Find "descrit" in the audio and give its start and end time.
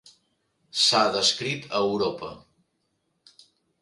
1.17-1.67